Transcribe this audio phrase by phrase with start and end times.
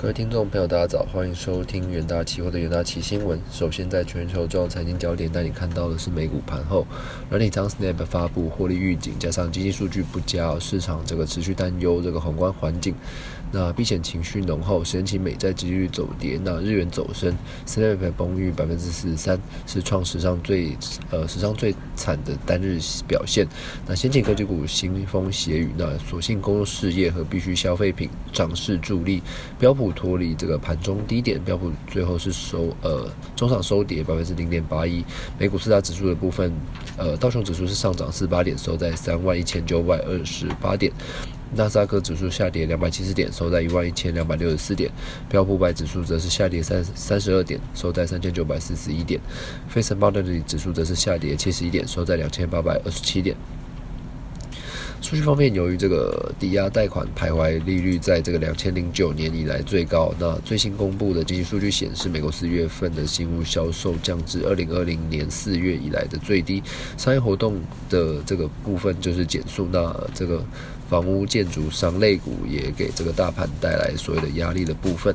[0.00, 3.36] 各位听众朋友，大家早，欢迎收听元大期货的元大期新闻。
[3.50, 6.86] 首先，在全球重要财经焦点带你看到的是美股盘后，
[7.28, 12.94] 软体仓 Snap 发布获利预警，加上经济数据不佳，市场这个持续担忧这个宏观环境。
[13.50, 17.36] 那避险情绪浓厚，神奇美债利率走跌，那日元走升
[17.66, 20.76] ，Snap 崩逾百分之四十三，是创史上最
[21.10, 23.48] 呃史上最惨的单日表现。
[23.86, 29.20] 那先进科技股腥风血雨，那所幸公用事业和必需消费品涨势助力，
[29.58, 29.87] 标普。
[29.92, 35.04] 脱离这个盘中低点，标普最后是收呃中场收跌百分之零点八一。
[35.38, 36.52] 美股四大指数的部分，
[36.96, 40.92] 呃道琼指数是上涨四八点，收在三万一千九百二十八点。
[41.54, 44.90] 纳斯达克指数下跌两百七十点，收在一万一千两百六十四点。
[45.30, 49.18] 标普百指数则是下跌三三十二点，收在三千九百四十一点。
[49.66, 53.34] 费城半导体指数则是下跌七十一点，收在两千八百二十七点。
[55.00, 66.62] 数据方面，由于这个抵押贷款徘徊利率在这个两千零九年以来最高，那最新公布的经济数据显示，美国四月份的新屋销售降至二零二零年四月以来的最低，
[66.96, 70.44] 商业活动的这个部分就是减速，那这个
[70.90, 75.14] 房屋建筑商类股也给这个大盘带来所谓的压力的部分。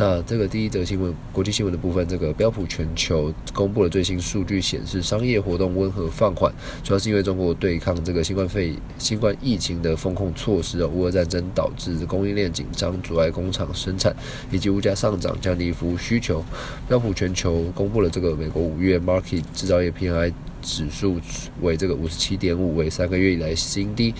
[0.00, 6.50] 那这个第一则新闻，国际新闻的部分，这个标普全球公布的最新数据显示，商业活动温和放缓，
[6.82, 14.16] 主要是因为中国对抗这个新冠肺新冠疫情的风控措施，俄乌战争导致供应链紧张，阻碍工厂生产，
[14.50, 16.42] 以及物价上涨，降低服务需求。
[16.88, 21.20] 标普全球公布了这个美国五月 Market 制造业 PMI 指数
[21.60, 24.14] 为这个五十七点五，为三个月以来新低。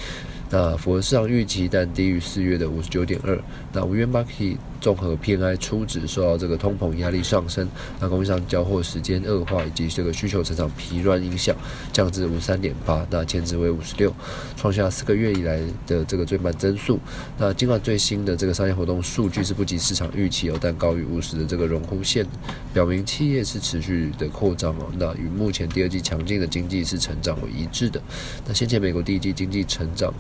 [0.50, 3.41] 那符合市场预期，但低于四月的五十九点二。
[3.72, 7.69] 那五月 market 综合 PNI 初值受到这个通膨压力上升，
[8.00, 11.55] 那供应商交货时间恶化以及这个需求成长疲软影响，
[11.92, 14.12] 降至五十三点八，那前值为五十六，
[14.56, 16.98] 创下四个月以来的这个最慢增速。
[17.39, 22.27] 那尽管最新的这个商业活动数据是不及市场预期哦，但高于五十的这个荣枯线，
[22.72, 24.87] 表明企业是持续的扩张哦。
[24.98, 28.00] 那与目前第二季强劲的经济是成长为一致的。
[28.47, 30.12] 那先前美国第一季经济成长。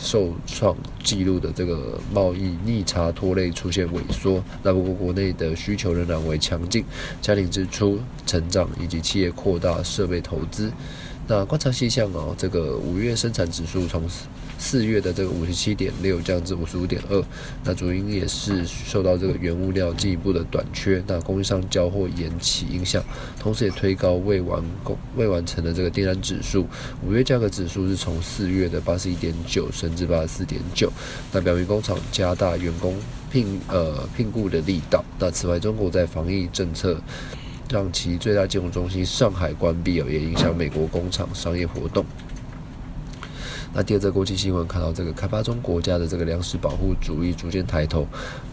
[0.00, 6.84] 受创纪录的这个贸易逆差拖累出现萎缩，那不过国内的需求仍然为强劲，
[7.20, 10.72] 家庭支出成长以及企业扩大设备投资。
[11.28, 14.02] 那观察细项哦，这个五月生产指数从
[14.58, 17.22] 四月的这个五十七点六降至五十五点二，
[17.64, 23.02] 那主因也是受到这个原物料进一步的短缺，那供应商交货延期影响，
[23.38, 26.66] 同时也推高未完工未完成的这个订单指数。
[27.06, 30.92] 五月价格指数是从四月的八十一点九升至八十四点九，
[31.32, 32.96] 那表明工厂加大员工
[33.30, 35.04] 聘呃聘雇的力道。
[35.18, 36.98] 那此外，中国在防疫政策。
[37.68, 42.06] 让其最大金融中心上海关闭了，也影响美国工厂商业活动。
[43.76, 48.06] 那第二则国际新闻看到，这个开发中国家的这个粮食保护主义逐渐抬头，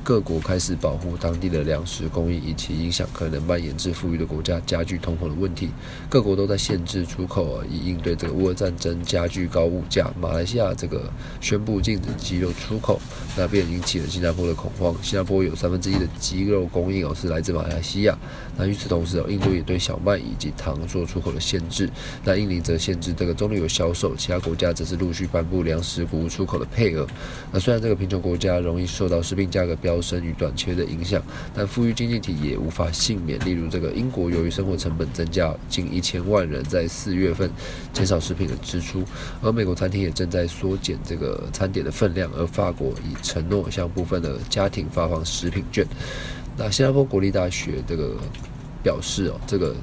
[0.03, 5.69] 各国开始保护当地的粮食供应，以及影响可能蔓延至富裕的国家，加剧通膨的问题。
[6.09, 10.13] 各国都在限制出口，以应对这个乌俄战争加剧高物价。
[10.19, 11.09] 马来西亚这个
[11.39, 12.99] 宣布禁止鸡肉出口，
[13.37, 14.93] 那便引起了新加坡的恐慌。
[15.01, 18.17] 新加坡有三分之一的鸡肉供应哦是来自马来西亚。
[18.57, 21.89] 那与此同时哦，印度也对小麦以及糖做出口的限制。
[22.25, 27.05] 那印尼则限制这个棕榈油销售，其他国家则是陆续颁布粮食谷物出口的配额。
[27.51, 31.21] 那虽然这个贫穷国家容易受到食品价格飙升与短缺的影响，
[31.53, 33.39] 但富裕经济体也无法幸免。
[33.45, 37.49] 例如，这个英国由于生活成本增加，近一千万人在四月份
[37.93, 39.03] 减少食品的支出，
[39.41, 45.85] 而美国餐厅也正在缩减这个餐点的分量，而法国已承诺向部分的家庭发放食品券。
[46.57, 48.15] 那新加坡国立大学这个
[48.81, 49.75] 表示哦，这个。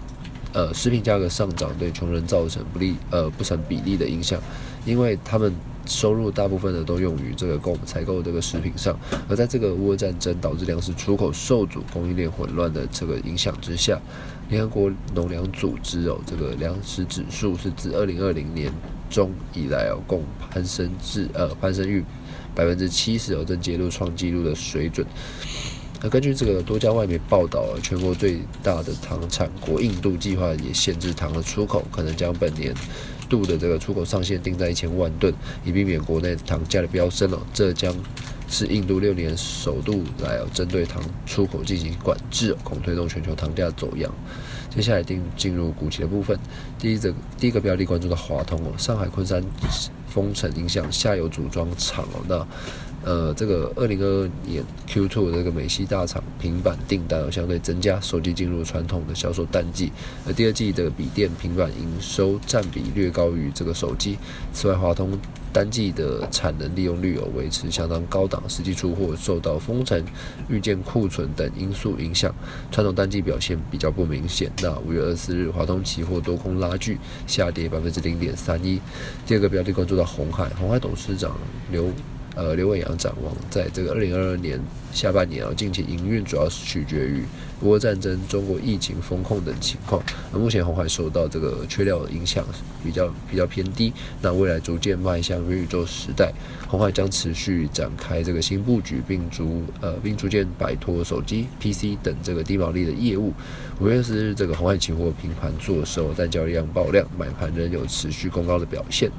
[0.53, 4.41] 呃，食品价格上涨对穷人造成不利呃不成比例的影响，
[4.84, 5.55] 因为他们
[5.87, 14.00] 收入大部分的都用于这个购采购这个食品上，而在这个乌战争导致粮食出口受阻、供应链混乱的这个影响之下，
[14.49, 18.72] 联合国农粮组织哦，这个粮食指数是自二零二零年
[19.09, 22.05] 中以来哦，共攀升至呃攀升逾
[22.55, 25.06] 百分之七十哦，正揭露创纪录的水准。
[26.02, 32.75] 那根据这个多家外媒报道，全国最大的糖产国印度计划也限制糖的出口，可能将本年
[33.29, 35.32] 度的这个出口上限定在一千万吨，
[35.62, 37.38] 以避免国内糖价的飙升哦。
[37.52, 37.94] 这将
[38.49, 44.11] 是印度六年首度来针对糖出口进行管制，恐推动全球糖价走扬。
[44.70, 46.38] 接下来进进入股期的部分，
[46.79, 49.44] 第一则第一个标的关注的华通哦，上海昆山
[50.10, 52.46] 封城影响下游组装厂哦，那
[53.02, 59.90] 呃，这个二零二二年 Q2 的这个美系大厂平板订单相对增加，手机进入传统的销售淡季，
[60.26, 64.18] 而第二季的笔电、平板营收占比略高于这个手机。
[64.52, 65.18] 此外，华通
[65.50, 70.04] 单季的产能利用率有维持相当高档，实际出货受到封城、
[70.50, 72.34] 预见库存等因素影响，
[72.70, 74.52] 传统单季表现比较不明显。
[74.60, 78.78] 那五月二十四日，华通期货多空拉锯，下跌百分之零点三一。
[79.26, 81.37] 第二个标的关注红海，红海董事长
[81.70, 81.91] 刘。
[82.37, 84.58] 呃，刘伟阳展望，在这个二零二二年
[84.93, 87.25] 下半年啊，近期营运主要是取决于
[87.61, 90.00] 俄乌战争、中国疫情风控等情况。
[90.32, 92.47] 而目前红海受到这个缺料的影响
[92.85, 93.93] 比较比较偏低。
[94.23, 96.32] 那未来逐渐迈向元宇宙时代，
[96.69, 103.35] 红海将持续展开这个新布局，并逐呃并逐渐摆脱手机、PC 等这个低毛利的业务。
[103.81, 109.11] 五月十日，这个红海期货平盘做收，但交易量爆量，买盘仍有持续攻高的表现。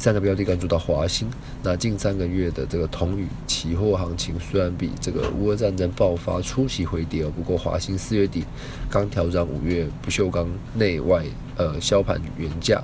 [0.00, 1.28] 三个标的关注到华兴，
[1.62, 8.44] 那近三个月的这个铜宇期货行情虽然比这个乌俄战争爆发初期回跌，不过华兴四月底
[8.88, 11.24] 刚调整五月不锈钢内外
[11.56, 12.82] 呃销盘原价。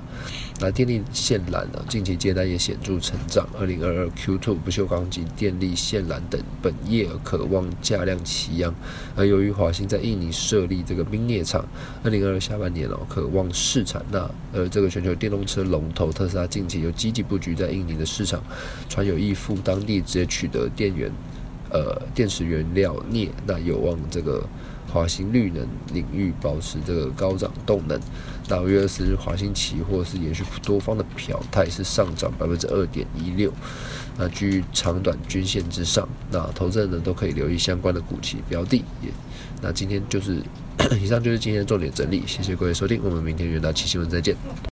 [0.59, 3.47] 那电力线缆呢，近期接单也显著成长。
[3.59, 8.73] 二零二二 Q2 不锈钢及电力线缆等本业渴望价量齐扬。
[9.15, 11.63] 而由于华兴在印尼设立这个冰镍厂，
[12.03, 14.03] 二零二二下半年哦渴望试产。
[14.11, 18.41] 那呃这个全球电动车龙头特斯拉近期又积极布局在印尼的市场，
[18.89, 21.11] 传有意赴当地直接取得电源
[21.71, 24.43] 呃电池原料镍，那有望这个。
[24.89, 27.99] 华兴绿能领域保持这个高涨动能。
[28.47, 33.51] 那五月二十日，华兴期货是延续多方的表态，是上涨百分之二点一六，
[34.17, 36.07] 那居于长短均线之上。
[36.31, 38.77] 那投资人呢都可以留意相关的股期标的。
[39.01, 39.09] 也，
[39.61, 40.41] 那今天就是
[41.01, 44.37] 以上就是今天的重点整理，谢谢各位收听，我们明天元大期新闻再见。